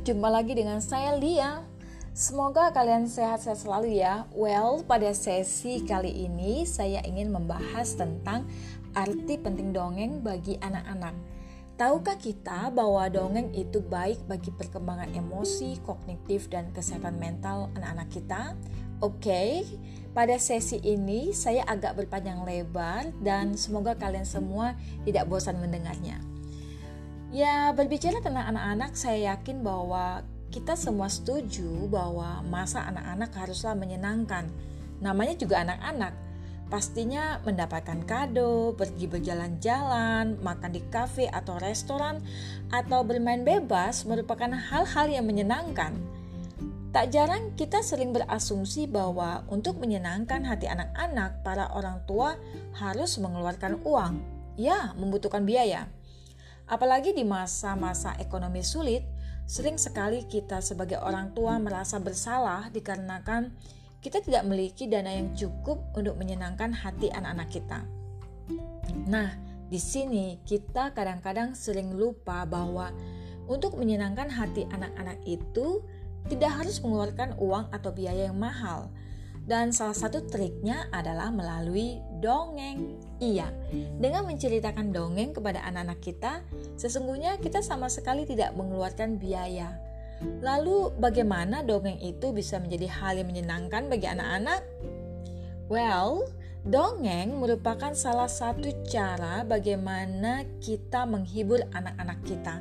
[0.00, 1.60] jumpa lagi dengan saya Lia.
[2.16, 4.24] Semoga kalian sehat-sehat selalu ya.
[4.32, 8.48] Well, pada sesi kali ini saya ingin membahas tentang
[8.96, 11.12] arti penting dongeng bagi anak-anak.
[11.76, 18.42] Tahukah kita bahwa dongeng itu baik bagi perkembangan emosi, kognitif, dan kesehatan mental anak-anak kita?
[19.00, 19.52] Oke, okay,
[20.12, 24.76] pada sesi ini saya agak berpanjang lebar dan semoga kalian semua
[25.08, 26.29] tidak bosan mendengarnya.
[27.30, 34.50] Ya, berbicara tentang anak-anak, saya yakin bahwa kita semua setuju bahwa masa anak-anak haruslah menyenangkan.
[34.98, 36.10] Namanya juga anak-anak.
[36.66, 42.18] Pastinya mendapatkan kado, pergi berjalan-jalan, makan di kafe atau restoran,
[42.74, 45.94] atau bermain bebas merupakan hal-hal yang menyenangkan.
[46.90, 52.34] Tak jarang kita sering berasumsi bahwa untuk menyenangkan hati anak-anak, para orang tua
[52.74, 54.18] harus mengeluarkan uang.
[54.58, 55.86] Ya, membutuhkan biaya.
[56.70, 59.02] Apalagi di masa-masa ekonomi sulit,
[59.42, 63.50] sering sekali kita sebagai orang tua merasa bersalah dikarenakan
[63.98, 67.82] kita tidak memiliki dana yang cukup untuk menyenangkan hati anak-anak kita.
[69.10, 69.34] Nah,
[69.66, 72.94] di sini kita kadang-kadang sering lupa bahwa
[73.50, 75.82] untuk menyenangkan hati anak-anak itu
[76.30, 78.94] tidak harus mengeluarkan uang atau biaya yang mahal.
[79.44, 83.00] Dan salah satu triknya adalah melalui dongeng.
[83.20, 83.48] Iya,
[83.98, 86.32] dengan menceritakan dongeng kepada anak-anak kita,
[86.76, 89.76] sesungguhnya kita sama sekali tidak mengeluarkan biaya.
[90.44, 94.60] Lalu, bagaimana dongeng itu bisa menjadi hal yang menyenangkan bagi anak-anak?
[95.72, 96.28] Well,
[96.60, 102.60] dongeng merupakan salah satu cara bagaimana kita menghibur anak-anak kita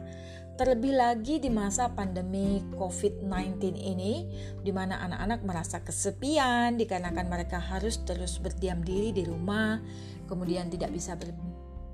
[0.59, 4.27] Terlebih lagi di masa pandemi COVID-19 ini,
[4.59, 9.79] di mana anak-anak merasa kesepian dikarenakan mereka harus terus berdiam diri di rumah,
[10.27, 11.31] kemudian tidak bisa ber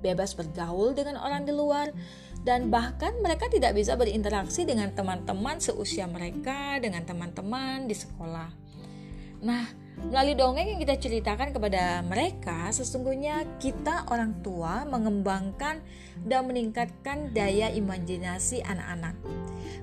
[0.02, 1.94] bebas bergaul dengan orang di luar,
[2.42, 8.50] dan bahkan mereka tidak bisa berinteraksi dengan teman-teman seusia mereka, dengan teman-teman di sekolah.
[9.46, 15.80] Nah, Melalui dongeng yang kita ceritakan kepada mereka, sesungguhnya kita orang tua mengembangkan
[16.28, 19.16] dan meningkatkan daya imajinasi anak-anak.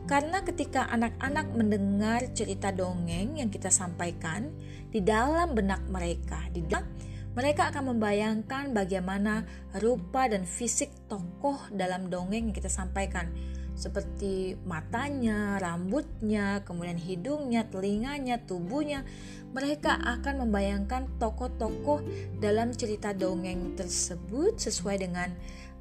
[0.06, 4.54] Karena ketika anak-anak mendengar cerita dongeng yang kita sampaikan
[4.94, 6.86] di dalam benak mereka, di dalam
[7.34, 9.42] mereka akan membayangkan bagaimana
[9.82, 13.34] rupa dan fisik tokoh dalam dongeng yang kita sampaikan
[13.74, 19.06] seperti matanya, rambutnya, kemudian hidungnya, telinganya, tubuhnya.
[19.54, 22.02] Mereka akan membayangkan tokoh-tokoh
[22.42, 25.30] dalam cerita dongeng tersebut sesuai dengan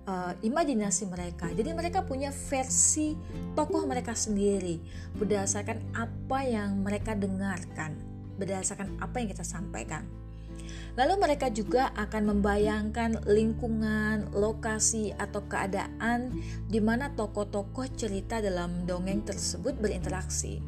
[0.07, 1.49] uh, imajinasi mereka.
[1.53, 3.17] Jadi mereka punya versi
[3.57, 4.81] tokoh mereka sendiri
[5.17, 7.97] berdasarkan apa yang mereka dengarkan,
[8.37, 10.22] berdasarkan apa yang kita sampaikan.
[10.93, 16.37] Lalu mereka juga akan membayangkan lingkungan, lokasi, atau keadaan
[16.69, 20.61] di mana tokoh-tokoh cerita dalam dongeng tersebut berinteraksi.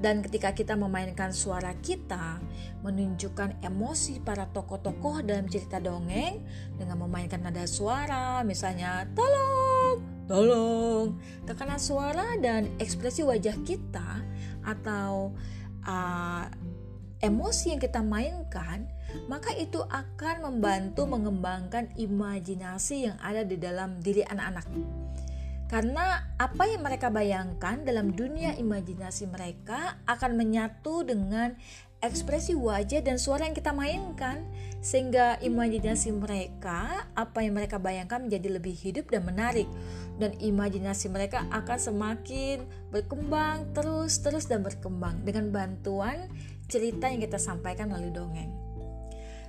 [0.00, 2.40] Dan ketika kita memainkan suara kita,
[2.80, 6.40] menunjukkan emosi para tokoh-tokoh dalam cerita dongeng
[6.80, 14.24] dengan memainkan nada suara, misalnya tolong, tolong, tekanan suara dan ekspresi wajah kita
[14.64, 15.36] atau
[15.84, 16.48] uh,
[17.20, 18.88] emosi yang kita mainkan
[19.26, 24.66] maka itu akan membantu mengembangkan imajinasi yang ada di dalam diri anak-anak.
[25.70, 31.54] Karena apa yang mereka bayangkan dalam dunia imajinasi mereka akan menyatu dengan
[32.00, 34.42] ekspresi wajah dan suara yang kita mainkan
[34.80, 39.68] sehingga imajinasi mereka apa yang mereka bayangkan menjadi lebih hidup dan menarik
[40.16, 46.32] dan imajinasi mereka akan semakin berkembang terus terus dan berkembang dengan bantuan
[46.70, 48.50] cerita yang kita sampaikan melalui dongeng.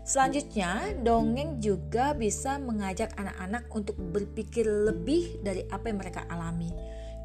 [0.02, 6.74] Selanjutnya, dongeng juga bisa mengajak anak-anak untuk berpikir lebih dari apa yang mereka alami.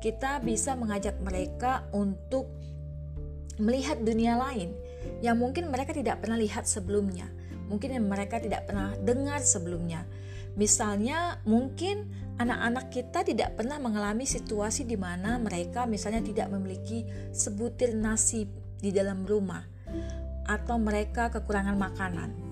[0.04, 2.52] Kita bisa mengajak mereka untuk
[3.56, 4.76] melihat dunia lain
[5.24, 7.32] yang mungkin mereka tidak pernah lihat sebelumnya,
[7.72, 10.04] mungkin yang mereka tidak pernah dengar sebelumnya.
[10.60, 17.96] Misalnya, mungkin anak-anak kita tidak pernah mengalami situasi di mana mereka misalnya tidak memiliki sebutir
[17.96, 18.44] nasi
[18.76, 19.75] di dalam rumah
[20.46, 22.46] atau mereka kekurangan makanan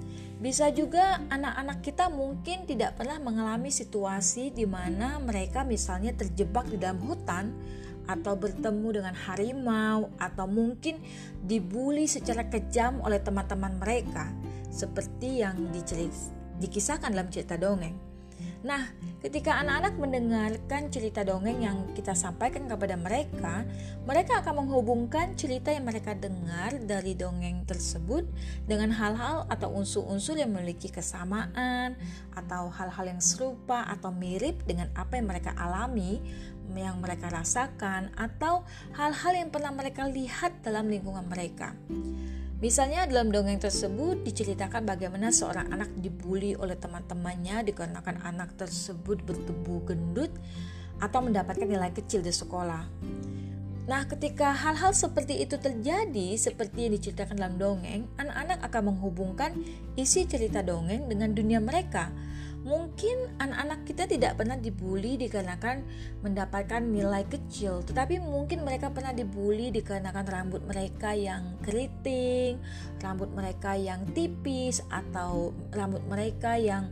[0.45, 6.77] bisa juga anak-anak kita mungkin tidak pernah mengalami situasi di mana mereka misalnya terjebak di
[6.77, 7.49] dalam hutan
[8.05, 11.01] atau bertemu dengan harimau atau mungkin
[11.41, 14.29] dibully secara kejam oleh teman-teman mereka
[14.69, 15.57] seperti yang
[16.61, 18.14] dikisahkan dalam cerita dongeng.
[18.65, 18.89] Nah,
[19.21, 23.61] ketika anak-anak mendengarkan cerita dongeng yang kita sampaikan kepada mereka,
[24.09, 28.25] mereka akan menghubungkan cerita yang mereka dengar dari dongeng tersebut
[28.65, 31.93] dengan hal-hal atau unsur-unsur yang memiliki kesamaan
[32.33, 36.25] atau hal-hal yang serupa atau mirip dengan apa yang mereka alami
[36.73, 38.65] yang mereka rasakan atau
[38.97, 41.77] hal-hal yang pernah mereka lihat dalam lingkungan mereka.
[42.63, 49.83] Misalnya dalam dongeng tersebut diceritakan bagaimana seorang anak dibully oleh teman-temannya dikarenakan anak tersebut bertubuh
[49.83, 50.31] gendut
[51.03, 52.87] atau mendapatkan nilai kecil di sekolah.
[53.85, 59.53] Nah, ketika hal-hal seperti itu terjadi, seperti yang diceritakan dalam dongeng, anak-anak akan menghubungkan
[59.93, 62.09] isi cerita dongeng dengan dunia mereka
[62.65, 65.85] Mungkin anak-anak kita tidak pernah dibully dikarenakan
[66.25, 72.57] mendapatkan nilai kecil, tetapi mungkin mereka pernah dibully dikarenakan rambut mereka yang keriting,
[73.05, 76.89] rambut mereka yang tipis, atau rambut mereka yang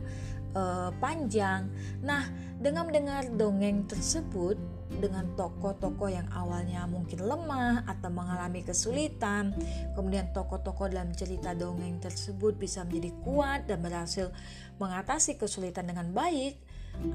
[0.53, 1.65] uh, panjang.
[2.05, 2.29] Nah,
[2.61, 4.55] dengan mendengar dongeng tersebut,
[4.89, 9.55] dengan tokoh-tokoh yang awalnya mungkin lemah atau mengalami kesulitan,
[9.97, 14.29] kemudian tokoh-tokoh dalam cerita dongeng tersebut bisa menjadi kuat dan berhasil
[14.77, 16.59] mengatasi kesulitan dengan baik,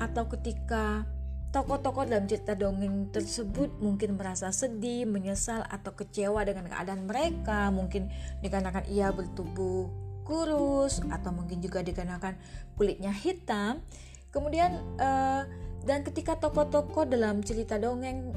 [0.02, 1.06] atau ketika
[1.48, 8.12] tokoh-tokoh dalam cerita dongeng tersebut mungkin merasa sedih, menyesal, atau kecewa dengan keadaan mereka, mungkin
[8.44, 9.88] dikarenakan ia bertubuh
[10.28, 12.36] kurus, atau mungkin juga dikarenakan
[12.76, 13.80] kulitnya hitam.
[14.28, 15.48] Kemudian, uh,
[15.86, 18.34] dan ketika tokoh-tokoh dalam cerita dongeng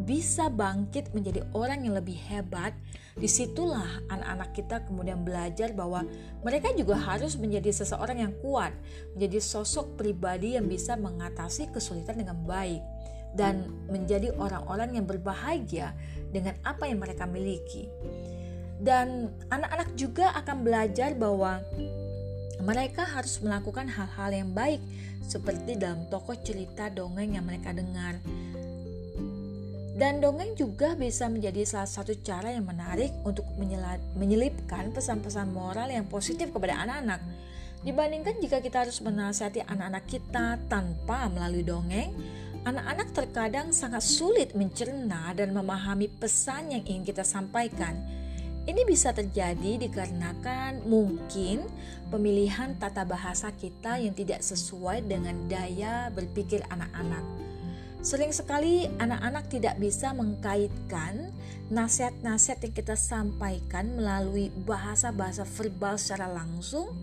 [0.00, 2.72] bisa bangkit menjadi orang yang lebih hebat,
[3.14, 6.08] di situlah anak-anak kita kemudian belajar bahwa
[6.40, 8.72] mereka juga harus menjadi seseorang yang kuat,
[9.14, 12.80] menjadi sosok pribadi yang bisa mengatasi kesulitan dengan baik,
[13.36, 15.94] dan menjadi orang-orang yang berbahagia
[16.34, 17.86] dengan apa yang mereka miliki.
[18.80, 21.60] Dan anak-anak juga akan belajar bahwa
[22.58, 24.82] mereka harus melakukan hal-hal yang baik
[25.22, 28.18] seperti dalam tokoh cerita dongeng yang mereka dengar.
[30.00, 33.44] Dan dongeng juga bisa menjadi salah satu cara yang menarik untuk
[34.16, 37.20] menyelipkan pesan-pesan moral yang positif kepada anak-anak.
[37.84, 42.16] Dibandingkan jika kita harus menasihati anak-anak kita tanpa melalui dongeng,
[42.64, 47.96] anak-anak terkadang sangat sulit mencerna dan memahami pesan yang ingin kita sampaikan.
[48.70, 51.66] Ini bisa terjadi dikarenakan mungkin
[52.06, 57.26] pemilihan tata bahasa kita yang tidak sesuai dengan daya berpikir anak-anak.
[57.98, 61.34] Sering sekali anak-anak tidak bisa mengkaitkan
[61.66, 66.94] nasihat-nasihat yang kita sampaikan melalui bahasa-bahasa verbal secara langsung.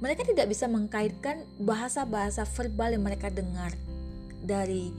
[0.00, 3.76] Mereka tidak bisa mengkaitkan bahasa-bahasa verbal yang mereka dengar
[4.40, 4.96] dari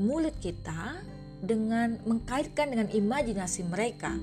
[0.00, 0.96] mulut kita
[1.42, 4.14] dengan mengkaitkan dengan imajinasi mereka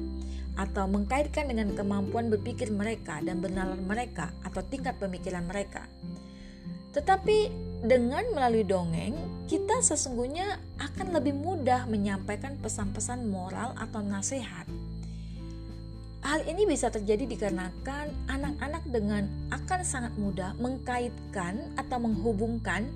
[0.53, 5.89] atau mengkaitkan dengan kemampuan berpikir mereka dan bernalar mereka atau tingkat pemikiran mereka.
[6.93, 7.49] Tetapi
[7.81, 9.17] dengan melalui dongeng,
[9.49, 14.69] kita sesungguhnya akan lebih mudah menyampaikan pesan-pesan moral atau nasihat.
[16.23, 22.87] Hal ini bisa terjadi dikarenakan anak-anak dengan akan sangat mudah mengkaitkan atau menghubungkan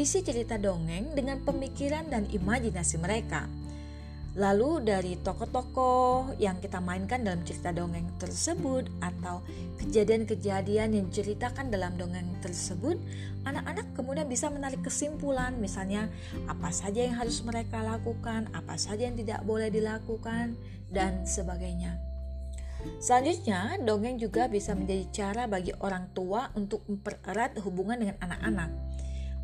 [0.00, 3.44] isi cerita dongeng dengan pemikiran dan imajinasi mereka.
[4.38, 9.42] Lalu dari tokoh-tokoh yang kita mainkan dalam cerita dongeng tersebut atau
[9.82, 12.94] kejadian-kejadian yang diceritakan dalam dongeng tersebut,
[13.42, 16.06] anak-anak kemudian bisa menarik kesimpulan misalnya
[16.46, 20.54] apa saja yang harus mereka lakukan, apa saja yang tidak boleh dilakukan
[20.94, 21.98] dan sebagainya.
[23.02, 28.70] Selanjutnya, dongeng juga bisa menjadi cara bagi orang tua untuk mempererat hubungan dengan anak-anak,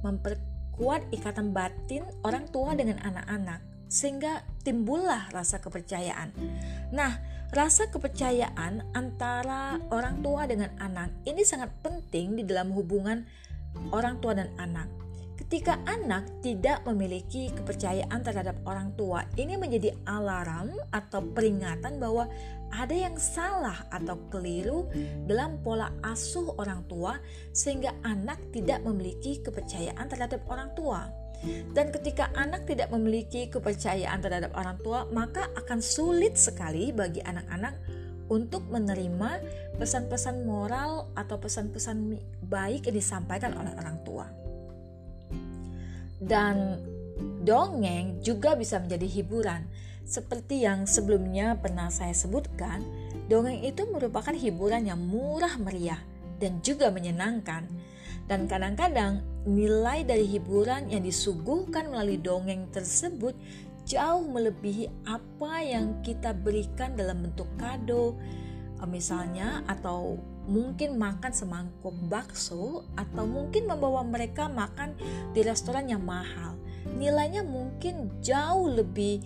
[0.06, 6.34] memperkuat ikatan batin orang tua dengan anak-anak sehingga timbullah rasa kepercayaan.
[6.90, 7.18] Nah,
[7.54, 13.22] rasa kepercayaan antara orang tua dengan anak ini sangat penting di dalam hubungan
[13.94, 14.90] orang tua dan anak.
[15.36, 22.26] Ketika anak tidak memiliki kepercayaan terhadap orang tua, ini menjadi alarm atau peringatan bahwa
[22.74, 24.90] ada yang salah atau keliru
[25.30, 27.22] dalam pola asuh orang tua,
[27.54, 31.06] sehingga anak tidak memiliki kepercayaan terhadap orang tua.
[31.44, 37.76] Dan ketika anak tidak memiliki kepercayaan terhadap orang tua, maka akan sulit sekali bagi anak-anak
[38.26, 39.38] untuk menerima
[39.78, 42.18] pesan-pesan moral atau pesan-pesan
[42.50, 44.26] baik yang disampaikan oleh orang tua.
[46.18, 46.80] Dan
[47.46, 49.62] dongeng juga bisa menjadi hiburan.
[50.06, 52.82] Seperti yang sebelumnya pernah saya sebutkan,
[53.30, 55.98] dongeng itu merupakan hiburan yang murah meriah
[56.38, 57.66] dan juga menyenangkan
[58.26, 63.38] dan kadang-kadang nilai dari hiburan yang disuguhkan melalui dongeng tersebut
[63.86, 68.18] jauh melebihi apa yang kita berikan dalam bentuk kado,
[68.82, 70.18] eh, misalnya, atau
[70.50, 74.98] mungkin makan semangkuk bakso, atau mungkin membawa mereka makan
[75.30, 76.58] di restoran yang mahal.
[76.98, 79.18] Nilainya mungkin jauh lebih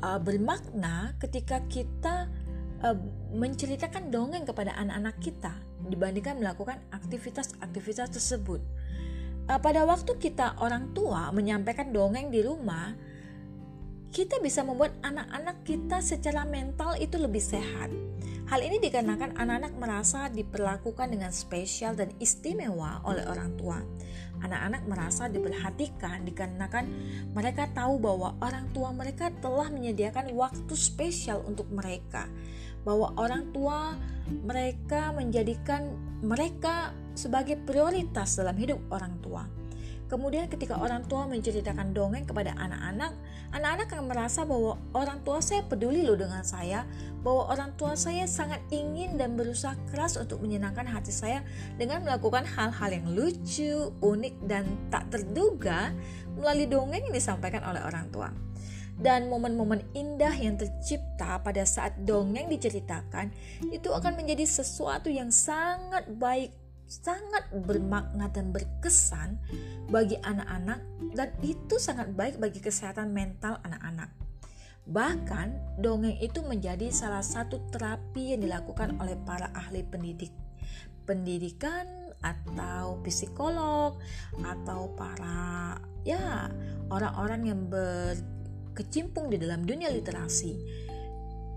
[0.00, 2.24] uh, bermakna ketika kita
[2.80, 2.96] uh,
[3.36, 5.52] menceritakan dongeng kepada anak-anak kita
[5.92, 8.64] dibandingkan melakukan aktivitas-aktivitas tersebut.
[9.50, 12.94] Uh, pada waktu kita orang tua menyampaikan dongeng di rumah,
[14.12, 17.88] kita bisa membuat anak-anak kita secara mental itu lebih sehat.
[18.52, 23.80] Hal ini dikarenakan anak-anak merasa diperlakukan dengan spesial dan istimewa oleh orang tua.
[24.44, 26.84] Anak-anak merasa diperhatikan dikarenakan
[27.32, 32.28] mereka tahu bahwa orang tua mereka telah menyediakan waktu spesial untuk mereka.
[32.84, 33.96] Bahwa orang tua
[34.28, 39.44] mereka menjadikan mereka sebagai prioritas dalam hidup orang tua.
[40.12, 43.16] Kemudian ketika orang tua menceritakan dongeng kepada anak-anak,
[43.56, 46.84] anak-anak akan merasa bahwa orang tua saya peduli loh dengan saya,
[47.24, 51.40] bahwa orang tua saya sangat ingin dan berusaha keras untuk menyenangkan hati saya
[51.80, 55.96] dengan melakukan hal-hal yang lucu, unik, dan tak terduga
[56.36, 58.28] melalui dongeng yang disampaikan oleh orang tua
[59.00, 63.32] dan momen-momen indah yang tercipta pada saat dongeng diceritakan
[63.72, 66.52] itu akan menjadi sesuatu yang sangat baik
[66.92, 69.40] sangat bermakna dan berkesan
[69.88, 70.84] bagi anak-anak
[71.16, 74.12] dan itu sangat baik bagi kesehatan mental anak-anak.
[74.84, 80.34] Bahkan dongeng itu menjadi salah satu terapi yang dilakukan oleh para ahli pendidik
[81.08, 81.88] pendidikan
[82.22, 83.98] atau psikolog
[84.46, 85.74] atau para
[86.06, 86.46] ya
[86.92, 90.54] orang-orang yang berkecimpung di dalam dunia literasi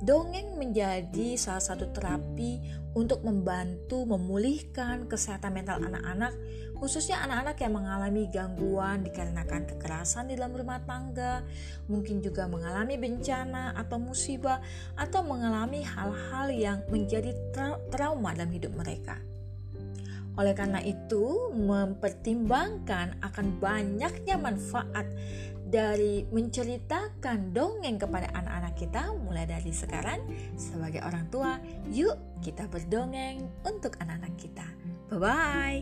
[0.04, 2.60] Dongeng menjadi salah satu terapi
[2.96, 6.36] untuk membantu memulihkan kesehatan mental anak-anak,
[6.76, 11.44] khususnya anak-anak yang mengalami gangguan dikarenakan kekerasan di dalam rumah tangga,
[11.88, 14.60] mungkin juga mengalami bencana atau musibah,
[15.00, 19.20] atau mengalami hal-hal yang menjadi tra trauma dalam hidup mereka.
[20.36, 25.08] Oleh karena itu, mempertimbangkan akan banyaknya manfaat
[25.66, 30.22] dari menceritakan dongeng kepada anak-anak kita mulai dari sekarang
[30.54, 31.58] sebagai orang tua.
[31.90, 34.68] Yuk kita berdongeng untuk anak-anak kita.
[35.10, 35.82] Bye bye.